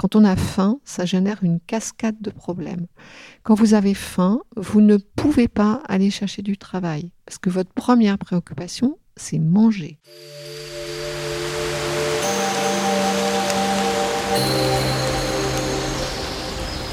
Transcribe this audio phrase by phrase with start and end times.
[0.00, 2.86] Quand on a faim, ça génère une cascade de problèmes.
[3.42, 7.70] Quand vous avez faim, vous ne pouvez pas aller chercher du travail parce que votre
[7.74, 9.98] première préoccupation, c'est manger.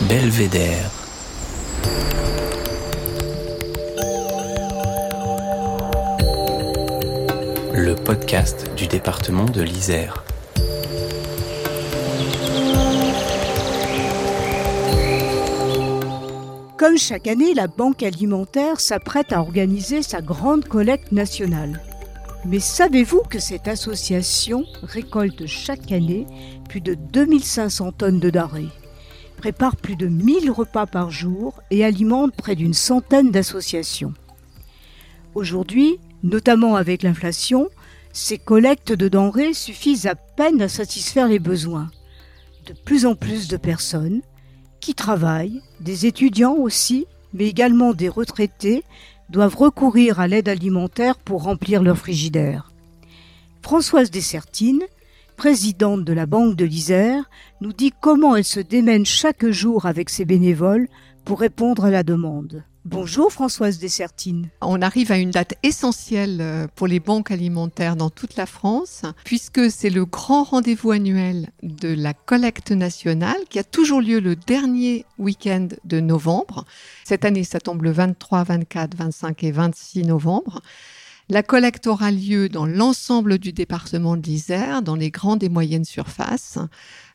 [0.10, 0.92] Belvédère.
[7.74, 10.27] Le podcast du département de l'Isère.
[16.78, 21.82] Comme chaque année, la Banque alimentaire s'apprête à organiser sa grande collecte nationale.
[22.46, 26.28] Mais savez-vous que cette association récolte chaque année
[26.70, 28.70] plus de 2500 tonnes de denrées,
[29.38, 34.14] prépare plus de 1000 repas par jour et alimente près d'une centaine d'associations?
[35.34, 37.70] Aujourd'hui, notamment avec l'inflation,
[38.14, 41.90] ces collectes de denrées suffisent à peine à satisfaire les besoins.
[42.68, 44.22] De plus en plus de personnes,
[44.88, 48.86] qui travaillent, des étudiants aussi, mais également des retraités,
[49.30, 52.72] doivent recourir à l'aide alimentaire pour remplir leur frigidaire.
[53.62, 54.84] Françoise Dessertine,
[55.36, 60.10] présidente de la Banque de l'Isère, nous dit comment elle se démène chaque jour avec
[60.10, 60.88] ses bénévoles
[61.26, 62.64] pour répondre à la demande.
[62.90, 64.48] Bonjour Françoise Dessertine.
[64.62, 69.02] On arrive à une date essentielle euh, pour les banques alimentaires dans toute la France,
[69.26, 74.38] puisque c'est le grand rendez-vous annuel de la collecte nationale qui a toujours lieu le
[74.38, 76.64] dernier week-end de novembre.
[77.04, 80.62] Cette année, ça tombe le 23, 24, 25 et 26 novembre.
[81.30, 85.84] La collecte aura lieu dans l'ensemble du département de l'Isère, dans les grandes et moyennes
[85.84, 86.58] surfaces,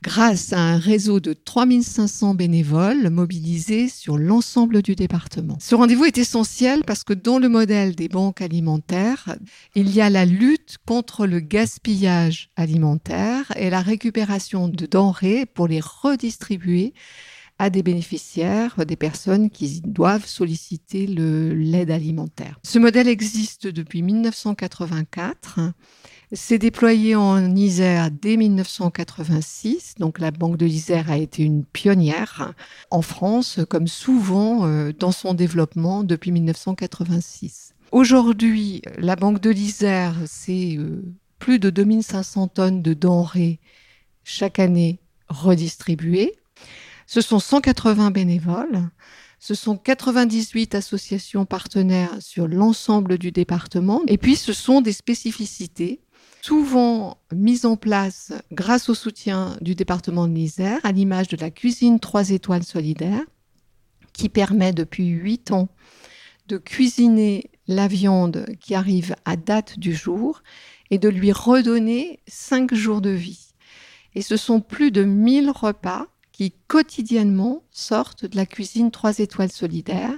[0.02, 5.56] grâce à un réseau de 3500 bénévoles mobilisés sur l'ensemble du département.
[5.60, 9.34] Ce rendez-vous est essentiel parce que dans le modèle des banques alimentaires,
[9.74, 15.68] il y a la lutte contre le gaspillage alimentaire et la récupération de denrées pour
[15.68, 16.92] les redistribuer
[17.62, 22.58] à des bénéficiaires, des personnes qui doivent solliciter l'aide alimentaire.
[22.64, 25.60] Ce modèle existe depuis 1984.
[26.32, 29.94] C'est déployé en Isère dès 1986.
[30.00, 32.52] Donc la Banque de l'Isère a été une pionnière
[32.90, 37.74] en France, comme souvent euh, dans son développement depuis 1986.
[37.92, 41.04] Aujourd'hui, la Banque de l'Isère, c'est euh,
[41.38, 43.60] plus de 2500 tonnes de denrées
[44.24, 44.98] chaque année
[45.28, 46.34] redistribuées.
[47.12, 48.88] Ce sont 180 bénévoles,
[49.38, 56.00] ce sont 98 associations partenaires sur l'ensemble du département, et puis ce sont des spécificités
[56.40, 61.50] souvent mises en place grâce au soutien du département de l'Isère, à l'image de la
[61.50, 63.20] cuisine 3 étoiles solidaire,
[64.14, 65.68] qui permet depuis 8 ans
[66.48, 70.42] de cuisiner la viande qui arrive à date du jour
[70.90, 73.52] et de lui redonner 5 jours de vie.
[74.14, 79.52] Et ce sont plus de 1000 repas qui quotidiennement sortent de la cuisine 3 étoiles
[79.52, 80.12] solidaire,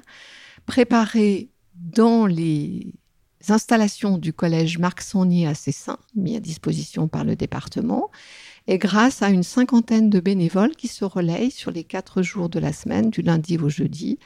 [0.67, 2.93] préparés dans les
[3.49, 8.11] installations du collège Marc Saunier à Cessin, mis à disposition par le département,
[8.67, 12.59] et grâce à une cinquantaine de bénévoles qui se relayent sur les quatre jours de
[12.59, 14.19] la semaine, du lundi au jeudi,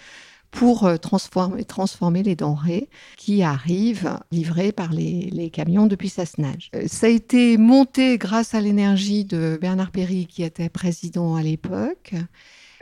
[0.51, 6.71] pour euh, transformer, les denrées qui arrivent livrées par les, camions depuis Sassenage.
[6.75, 11.43] Euh, ça a été monté grâce à l'énergie de Bernard Perry qui était président à
[11.43, 12.15] l'époque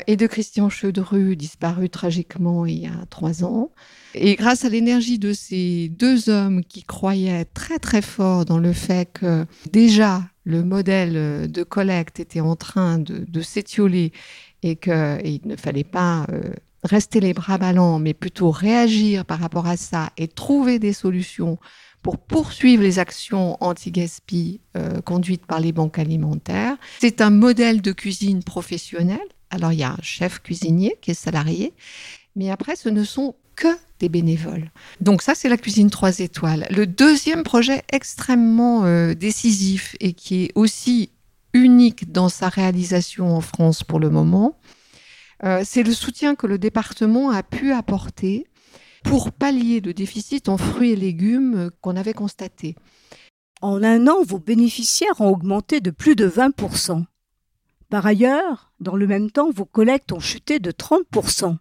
[0.06, 3.71] et de Christian Chedru, disparu tragiquement il y a trois ans.
[4.15, 8.72] Et grâce à l'énergie de ces deux hommes qui croyaient très très fort dans le
[8.72, 14.12] fait que déjà le modèle de collecte était en train de, s'étioler
[14.62, 16.53] et qu'il ne fallait pas euh,
[16.87, 21.59] rester les bras ballants, mais plutôt réagir par rapport à ça et trouver des solutions
[22.03, 26.77] pour poursuivre les actions anti-gaspi euh, conduites par les banques alimentaires.
[27.01, 29.19] C'est un modèle de cuisine professionnelle.
[29.51, 31.73] Alors il y a un chef cuisinier qui est salarié,
[32.37, 33.69] mais après ce ne sont que
[33.99, 34.71] des bénévoles.
[35.01, 36.67] Donc ça, c'est la cuisine 3 étoiles.
[36.71, 41.11] Le deuxième projet extrêmement euh, décisif et qui est aussi
[41.55, 44.59] unique dans sa réalisation en France pour le moment,
[45.44, 48.47] euh, c'est le soutien que le département a pu apporter
[49.05, 52.75] pour pallier le déficit en fruits et légumes qu'on avait constaté.
[53.62, 57.05] En un an, vos bénéficiaires ont augmenté de plus de 20%.
[57.88, 61.56] Par ailleurs, dans le même temps, vos collectes ont chuté de 30%.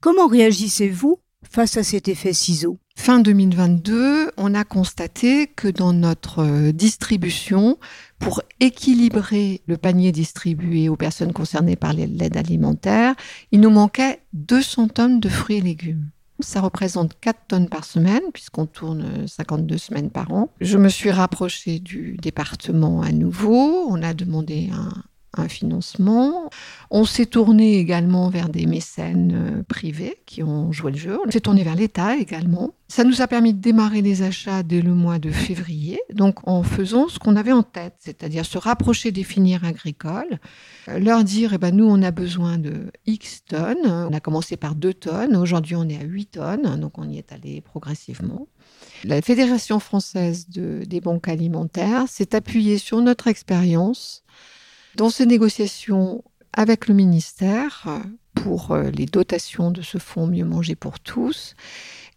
[0.00, 1.18] Comment réagissez-vous
[1.50, 2.78] face à cet effet ciseau?
[2.96, 7.78] Fin 2022, on a constaté que dans notre euh, distribution,
[8.24, 13.14] pour équilibrer le panier distribué aux personnes concernées par l'aide alimentaire,
[13.52, 16.08] il nous manquait 200 tonnes de fruits et légumes.
[16.40, 20.48] Ça représente 4 tonnes par semaine, puisqu'on tourne 52 semaines par an.
[20.60, 23.86] Je me suis rapprochée du département à nouveau.
[23.88, 24.90] On a demandé un,
[25.40, 26.50] un financement.
[26.90, 31.18] On s'est tourné également vers des mécènes euh, privés qui ont joué le jeu.
[31.26, 32.74] On s'est tourné vers l'État également.
[32.88, 36.62] Ça nous a permis de démarrer les achats dès le mois de février, donc en
[36.62, 40.38] faisant ce qu'on avait en tête, c'est-à-dire se rapprocher des filières agricoles,
[40.88, 43.86] euh, leur dire, eh ben, nous, on a besoin de X tonnes.
[43.86, 47.18] On a commencé par 2 tonnes, aujourd'hui on est à 8 tonnes, donc on y
[47.18, 48.46] est allé progressivement.
[49.04, 54.24] La Fédération française des banques alimentaires s'est appuyée sur notre expérience
[54.96, 57.86] dans ces négociations avec le ministère
[58.34, 61.54] pour euh, les dotations de ce fonds Mieux manger pour tous.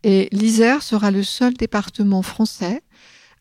[0.03, 2.81] Et l'Isère sera le seul département français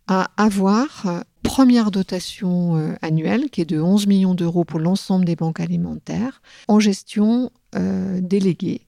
[0.07, 5.25] à avoir euh, première dotation euh, annuelle qui est de 11 millions d'euros pour l'ensemble
[5.25, 7.51] des banques alimentaires en gestion
[8.23, 8.87] déléguée.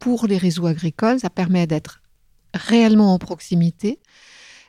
[0.00, 2.02] Pour les réseaux agricoles, ça permet d'être
[2.54, 4.00] réellement en proximité.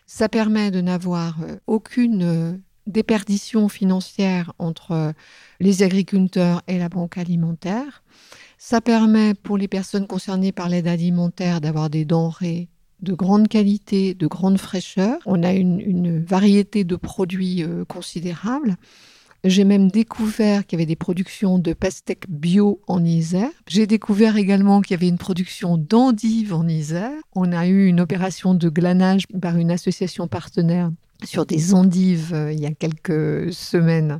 [0.05, 5.13] Ça permet de n'avoir aucune déperdition financière entre
[5.59, 8.03] les agriculteurs et la banque alimentaire.
[8.57, 12.69] Ça permet pour les personnes concernées par l'aide alimentaire d'avoir des denrées
[13.01, 15.19] de grande qualité, de grande fraîcheur.
[15.25, 18.75] On a une, variété de produits euh, considérables.
[19.43, 23.51] J'ai même découvert qu'il y avait des productions de pastèques bio en Isère.
[23.67, 27.13] J'ai découvert également qu'il y avait une production d'endives en Isère.
[27.35, 30.91] On a eu une opération de glanage par une association partenaire
[31.23, 34.19] sur des endives euh, il y a quelques semaines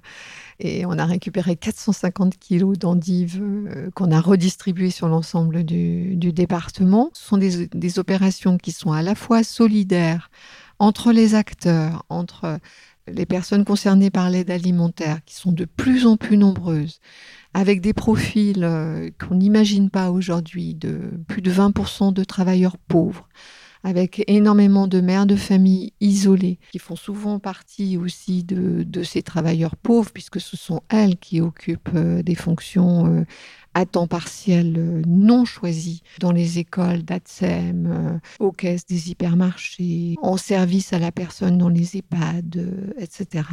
[0.59, 7.11] et on a récupéré 450 kilos d'endives euh, qu'on a redistribuées sur l'ensemble du, département.
[7.13, 10.31] Ce sont des, opérations qui sont à la fois solidaires
[10.79, 12.59] entre les acteurs, entre
[13.07, 16.99] les personnes concernées par l'aide alimentaire, qui sont de plus en plus nombreuses,
[17.53, 23.27] avec des profils euh, qu'on n'imagine pas aujourd'hui, de plus de 20% de travailleurs pauvres,
[23.87, 29.77] avec énormément de mères de famille isolées, qui font souvent partie aussi de, ces travailleurs
[29.77, 33.23] pauvres, puisque ce sont elles qui occupent euh, des fonctions euh,
[33.73, 40.35] à temps partiel euh, non choisies dans les écoles d'ATSEM, aux caisses des hypermarchés, en
[40.35, 43.47] service à la personne dans les EHPAD, etc.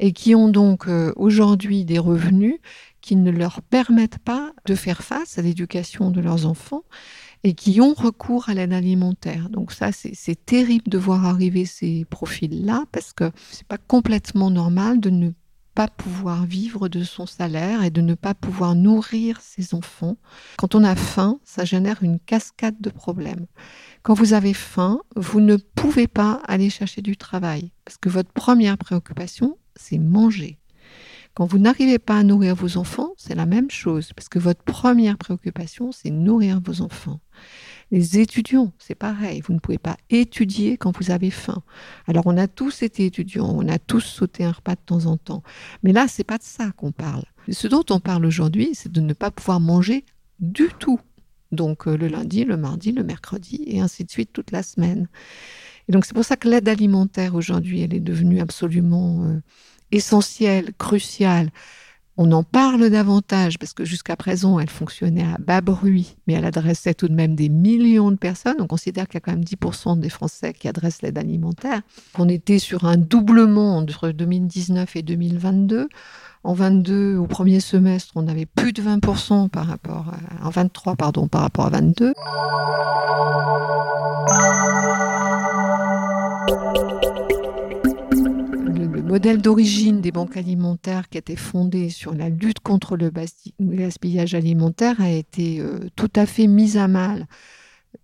[0.00, 2.58] Et qui ont donc aujourd'hui des revenus
[3.02, 6.82] qui ne leur permettent pas de faire face à l'éducation de leurs enfants
[7.42, 9.48] et qui ont recours à l'aide alimentaire.
[9.48, 15.00] Donc ça, c'est terrible de voir arriver ces profils-là parce que c'est pas complètement normal
[15.00, 15.30] de ne
[15.74, 20.16] pas pouvoir vivre de son salaire et de ne pas pouvoir nourrir ses enfants.
[20.58, 23.46] Quand on a faim, ça génère une cascade de problèmes.
[24.02, 28.32] Quand vous avez faim, vous ne pouvez pas aller chercher du travail parce que votre
[28.32, 30.59] première préoccupation, c'est manger.
[31.34, 34.62] Quand vous n'arrivez pas à nourrir vos enfants, c'est la même chose, parce que votre
[34.62, 37.20] première préoccupation, c'est nourrir vos enfants.
[37.92, 41.62] Les étudiants, c'est pareil, vous ne pouvez pas étudier quand vous avez faim.
[42.06, 45.16] Alors on a tous été étudiants, on a tous sauté un repas de temps en
[45.16, 45.42] temps,
[45.82, 47.24] mais là, c'est pas de ça qu'on parle.
[47.48, 50.04] Ce dont on parle aujourd'hui, c'est de ne pas pouvoir manger
[50.38, 51.00] du tout.
[51.52, 55.08] Donc euh, le lundi, le mardi, le mercredi, et ainsi de suite toute la semaine.
[55.88, 59.40] Et donc c'est pour ça que l'aide alimentaire aujourd'hui, elle est devenue absolument euh,
[59.92, 61.50] essentielle, cruciale.
[62.22, 66.44] On en parle davantage parce que jusqu'à présent, elle fonctionnait à bas bruit, mais elle
[66.44, 68.56] adressait tout de même des millions de personnes.
[68.58, 71.80] On considère qu'il y a quand même 10% des Français qui adressent l'aide alimentaire.
[72.18, 75.88] On était sur un doublement entre 2019 et 2022.
[76.44, 80.96] En 22, au premier semestre, on avait plus de 20% par rapport à, en 23,
[80.96, 82.12] pardon, par rapport à 22
[89.10, 93.10] modèle d'origine des banques alimentaires qui était fondé sur la lutte contre le
[93.58, 97.26] gaspillage alimentaire a été euh, tout à fait mis à mal,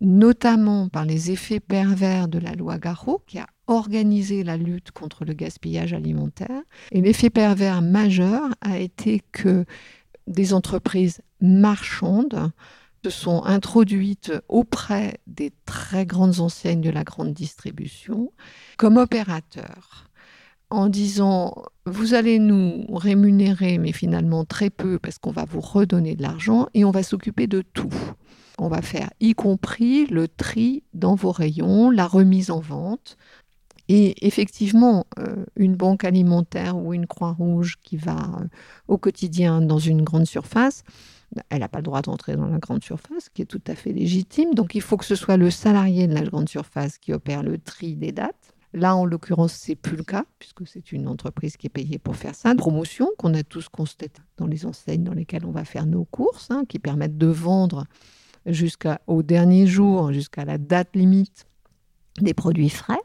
[0.00, 5.24] notamment par les effets pervers de la loi Garot qui a organisé la lutte contre
[5.24, 6.62] le gaspillage alimentaire.
[6.90, 9.64] Et l'effet pervers majeur a été que
[10.26, 12.50] des entreprises marchandes
[13.04, 18.32] se sont introduites auprès des très grandes enseignes de la grande distribution
[18.76, 20.06] comme opérateurs
[20.70, 21.54] en disant
[21.86, 26.66] vous allez nous rémunérer, mais finalement très peu parce qu'on va vous redonner de l'argent
[26.74, 27.92] et on va s'occuper de tout.
[28.58, 33.16] On va faire y compris le tri dans vos rayons, la remise en vente.
[33.88, 38.46] Et effectivement, euh, une banque alimentaire ou une Croix-Rouge qui va euh,
[38.88, 40.82] au quotidien dans une grande surface,
[41.50, 43.92] elle n'a pas le droit d'entrer dans la grande surface, qui est tout à fait
[43.92, 44.54] légitime.
[44.54, 47.58] Donc il faut que ce soit le salarié de la grande surface qui opère le
[47.58, 48.55] tri des dates.
[48.76, 52.14] Là, en l'occurrence, c'est plus le cas, puisque c'est une entreprise qui est payée pour
[52.14, 52.54] faire ça.
[52.54, 56.50] Promotion qu'on a tous constaté dans les enseignes dans lesquelles on va faire nos courses,
[56.50, 57.86] hein, qui permettent de vendre
[58.44, 61.46] jusqu'au dernier jour, jusqu'à la date limite
[62.20, 63.00] des produits frais.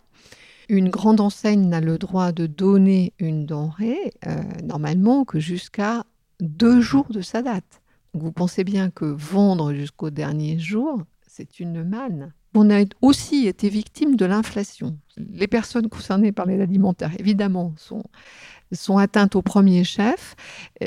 [0.68, 6.04] une grande enseigne n'a le droit de donner une denrée, euh, normalement, que jusqu'à
[6.42, 7.82] deux jours de sa date.
[8.14, 12.34] vous pensez bien que vendre jusqu'au dernier jour, c'est une manne.
[12.54, 14.98] On a aussi été victime de l'inflation.
[15.18, 20.36] Les personnes concernées par l'aide alimentaire, évidemment, sont, atteintes au premier chef,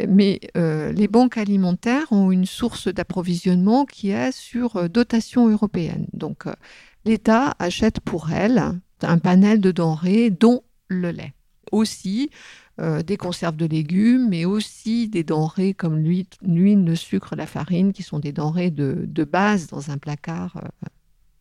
[0.08, 6.06] mais euh, les banques alimentaires ont une source d'approvisionnement qui est sur euh, dotation européenne.
[6.12, 6.44] Donc,
[7.04, 8.62] l'État achète pour elles
[9.02, 11.34] un panel de denrées, dont le lait.
[11.72, 12.30] Aussi
[12.80, 17.92] euh, des conserves de légumes, mais aussi des denrées comme l'huile, le sucre, la farine,
[17.92, 20.88] qui sont des denrées de, base dans un placard euh,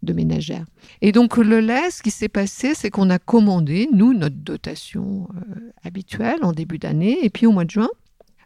[0.04, 0.66] de ménagère.
[1.02, 5.28] Et donc le lait, ce qui s'est passé, c'est qu'on a commandé, nous, notre dotation
[5.36, 7.90] euh, habituelle en début d'année, et puis au mois de juin,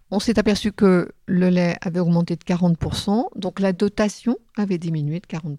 [0.09, 5.19] on s'est aperçu que le lait avait augmenté de 40%, donc la dotation avait diminué
[5.19, 5.57] de 40%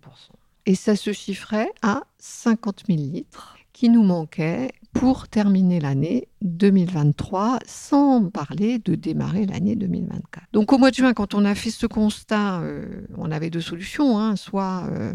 [0.68, 7.60] et ça se chiffrait à 50 000 litres qui nous manquaient pour terminer l'année 2023,
[7.64, 10.46] sans parler de démarrer l'année 2024.
[10.52, 13.60] Donc au mois de juin, quand on a fait ce constat, euh, on avait deux
[13.60, 14.18] solutions.
[14.18, 14.34] Hein.
[14.34, 15.12] Soit euh,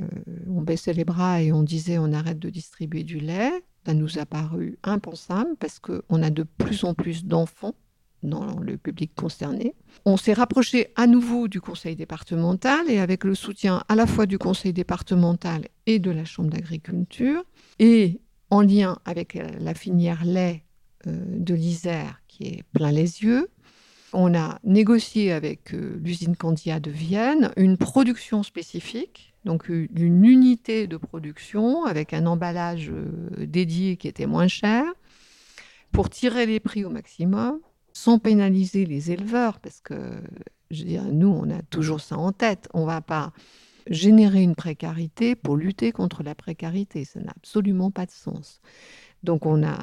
[0.48, 3.52] on baissait les bras et on disait on arrête de distribuer du lait.
[3.86, 7.76] Ça nous a paru impensable parce qu'on a de plus en plus d'enfants
[8.22, 9.76] dans le public concerné.
[10.06, 14.26] On s'est rapproché à nouveau du conseil départemental et avec le soutien à la fois
[14.26, 17.44] du conseil départemental et de la chambre d'agriculture
[17.80, 18.22] et
[18.54, 20.64] en lien avec la filière lait
[21.08, 23.50] euh, de l'Isère qui est plein les yeux.
[24.14, 30.86] On a négocié avec euh, l'usine Candia de Vienne une production spécifique, donc une unité
[30.86, 34.84] de production avec un emballage euh, dédié qui était moins cher
[35.92, 37.60] pour tirer les prix au maximum
[37.92, 39.96] sans pénaliser les éleveurs, parce que
[40.70, 42.68] je veux dire, nous, on a toujours ça en tête.
[42.74, 43.32] On va pas
[43.90, 47.06] générer une précarité pour lutter contre la précarité.
[47.06, 48.62] Ça n'a absolument pas de sens.
[49.24, 49.78] Donc on a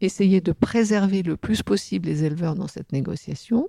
[0.00, 3.68] essayé de préserver le plus possible les éleveurs dans cette négociation.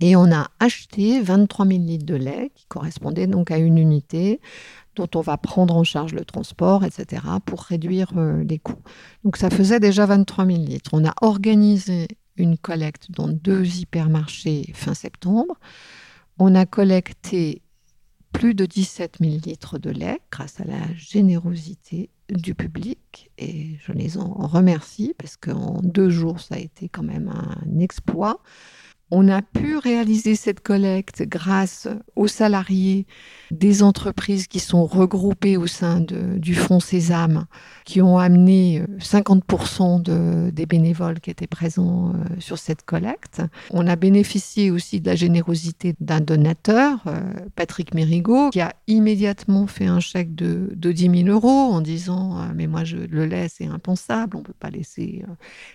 [0.00, 4.40] Et on a acheté 23 000 litres de lait, qui correspondait donc à une unité
[4.96, 8.80] dont on va prendre en charge le transport, etc., pour réduire euh, les coûts.
[9.24, 10.90] Donc ça faisait déjà 23 000 litres.
[10.92, 15.58] On a organisé une collecte dans deux hypermarchés fin septembre.
[16.38, 17.62] On a collecté
[18.34, 23.92] plus de 17 000 litres de lait grâce à la générosité du public et je
[23.92, 28.40] les en remercie parce qu'en deux jours ça a été quand même un exploit.
[29.10, 33.06] On a pu réaliser cette collecte grâce aux salariés
[33.50, 37.46] des entreprises qui sont regroupées au sein du Fonds Sésame,
[37.84, 43.42] qui ont amené 50% euh, de, des bénévoles qui étaient présents euh, sur cette collecte.
[43.70, 47.20] On a bénéficié aussi de la générosité d'un donateur, euh,
[47.56, 52.38] Patrick Mérigot, qui a immédiatement fait un chèque de, de 10 000 euros en disant
[52.54, 55.24] Mais moi, je, le lait, c'est impensable, on ne peut pas laisser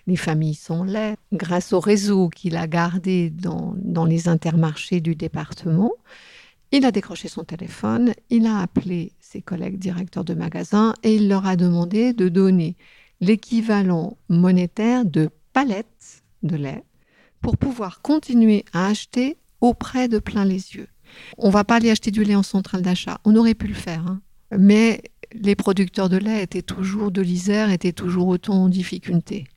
[0.08, 1.16] les familles sans lait.
[1.32, 5.92] Grâce au réseau qu'il a gardé dans, les intermarchés du département,
[6.72, 11.28] il a décroché son téléphone, il a appelé ses collègues directeurs de magasins et il
[11.28, 12.76] leur a demandé de donner
[13.22, 16.84] l'équivalent monétaire de palettes de lait
[17.42, 20.88] pour pouvoir continuer à acheter auprès de plein les yeux.
[21.38, 24.06] On va pas aller acheter du lait en centrale d'achat, on aurait pu le faire,
[24.08, 24.22] hein.
[24.58, 25.02] mais
[25.34, 29.48] les producteurs de lait étaient toujours de l'Isère, étaient toujours autant en difficulté.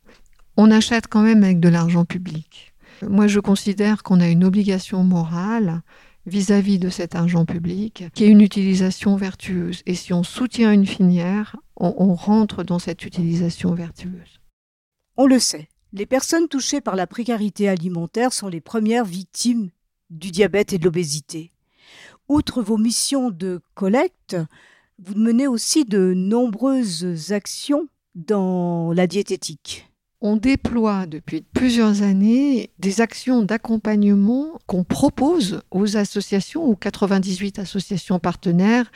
[0.57, 2.72] On achète quand même avec de l'argent public.
[3.09, 5.83] Moi, je considère qu'on a une obligation morale
[6.27, 9.83] vis-à-vis de cet argent public, qui est une utilisation vertueuse.
[9.87, 14.41] Et si on soutient une filière, on, rentre dans cette utilisation vertueuse.
[15.17, 19.71] On le sait, les personnes touchées par la précarité alimentaire sont les premières victimes
[20.11, 21.51] du diabète et de l'obésité.
[22.29, 24.37] Outre vos missions de collecte,
[24.99, 29.92] vous menez aussi de nombreuses actions dans la diététique
[30.23, 38.21] on déploie depuis plusieurs années des actions d'accompagnement qu'on propose aux associations, aux 98 associations
[38.21, 38.91] partenaires.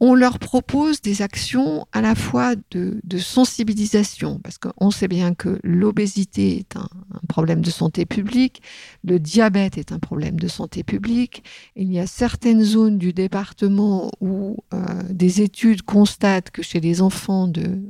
[0.00, 5.58] On leur propose des actions à la fois de, sensibilisation, parce qu'on sait bien que
[5.62, 6.88] l'obésité est un,
[7.28, 8.62] problème de santé publique,
[9.04, 11.44] le diabète est un problème de santé publique.
[11.76, 17.02] Il y a certaines zones du département où euh, des études constatent que chez les
[17.02, 17.82] enfants de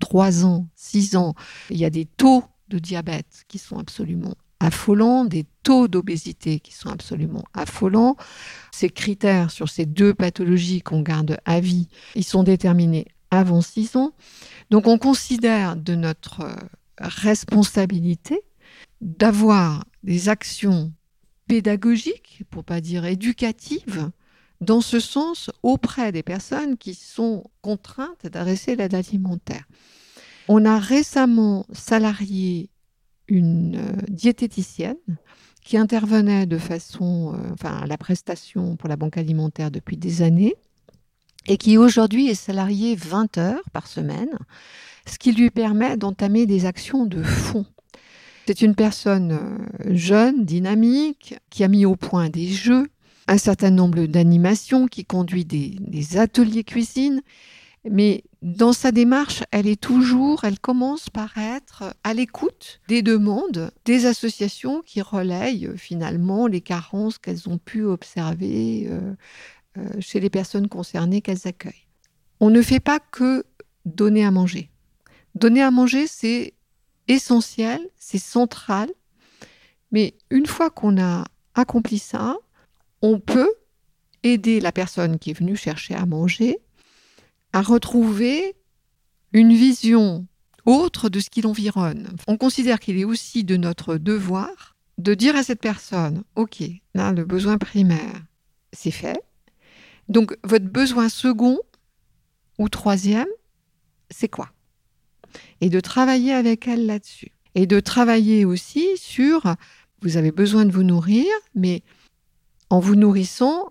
[0.00, 1.34] 3 ans, 6 ans,
[1.70, 6.74] il y a des taux de diabète qui sont absolument affolants, des taux d'obésité qui
[6.74, 8.16] sont absolument affolants.
[8.72, 13.96] Ces critères sur ces deux pathologies qu'on garde à vie, ils sont déterminés avant 6
[13.96, 14.12] ans.
[14.70, 16.56] Donc on considère de notre
[16.98, 18.40] responsabilité
[19.00, 20.92] d'avoir des actions
[21.46, 24.10] pédagogiques, pour pas dire éducatives,
[24.60, 29.64] dans ce sens auprès des personnes qui sont contraintes d'adresser l'aide alimentaire.
[30.48, 32.70] On a récemment salarié
[33.28, 34.96] une euh, diététicienne
[35.62, 40.22] qui intervenait de façon, euh, enfin, à la prestation pour la banque alimentaire depuis des
[40.22, 40.54] années
[41.46, 44.38] et qui aujourd'hui est salariée 20 heures par semaine,
[45.06, 47.66] ce qui lui permet d'entamer des actions de fond.
[48.46, 52.88] C'est une personne euh, jeune, dynamique, qui a mis au point des jeux,
[53.28, 57.22] un certain nombre d'animations, qui conduit des, des ateliers cuisine
[57.84, 63.70] mais dans sa démarche, elle est toujours, elle commence par être à l'écoute des demandes
[63.84, 69.14] des associations qui relayent euh, finalement les carences qu'elles ont pu observer euh,
[69.78, 71.86] euh, chez les personnes concernées qu'elles accueillent.
[72.40, 73.44] On ne fait pas que
[73.84, 74.70] donner à manger.
[75.34, 76.54] Donner à manger, c'est
[77.06, 78.90] essentiel, c'est central,
[79.92, 82.36] mais une fois qu'on a accompli ça,
[83.02, 83.52] on peut
[84.22, 86.58] aider la personne qui est venue chercher à manger
[87.52, 88.56] à retrouver
[89.32, 90.26] une vision
[90.66, 92.08] autre de ce qui l'environne.
[92.26, 96.62] On considère qu'il est aussi de notre devoir de dire à cette personne, OK,
[96.94, 98.22] là, le besoin primaire,
[98.72, 99.20] c'est fait.
[100.08, 101.58] Donc, votre besoin second
[102.58, 103.28] ou troisième,
[104.10, 104.50] c'est quoi?
[105.60, 107.32] Et de travailler avec elle là-dessus.
[107.54, 109.54] Et de travailler aussi sur,
[110.02, 111.82] vous avez besoin de vous nourrir, mais
[112.70, 113.68] en vous nourrissant,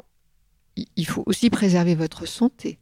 [0.95, 2.79] il faut aussi préserver votre santé.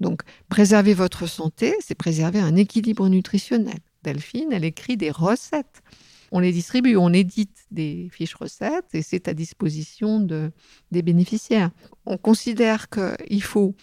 [0.00, 3.78] Donc, préserver votre santé, c'est préserver un équilibre nutritionnel.
[4.02, 5.82] Delphine, elle écrit des recettes.
[6.30, 10.52] On les distribue, on édite des fiches recettes et c'est à disposition de,
[10.92, 11.70] des bénéficiaires.
[12.06, 13.74] On considère qu'il faut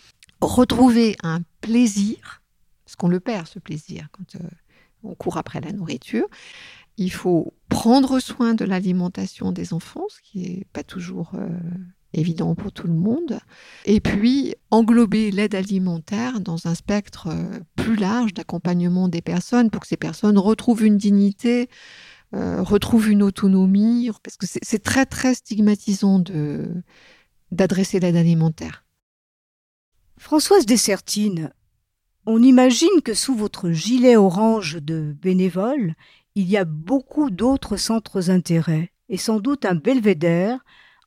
[0.41, 2.44] retrouver un plaisir,
[2.86, 4.48] parce qu'on le perd ce plaisir quand euh,
[5.03, 6.27] on court après la nourriture.
[6.98, 11.50] Il faut prendre soin de l'alimentation des enfants, ce qui n'est pas toujours euh,
[12.14, 13.40] évident pour tout le monde.
[13.86, 19.82] Et puis, englober l'aide alimentaire dans un spectre euh, plus large d'accompagnement des personnes pour
[19.82, 21.70] que ces personnes retrouvent une dignité,
[22.34, 26.24] euh, retrouvent une autonomie, parce que c'est très, très stigmatisant
[27.52, 28.86] d'adresser l'aide alimentaire.
[30.18, 31.51] Françoise Dessertine,
[32.25, 35.94] on imagine que sous votre gilet orange de bénévole,
[36.36, 40.60] il y a beaucoup d'autres centres d'intérêt et sans doute un belvédère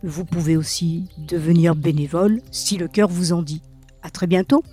[0.04, 3.62] Vous pouvez aussi devenir bénévole si le cœur vous en dit.
[4.04, 4.63] À très bientôt!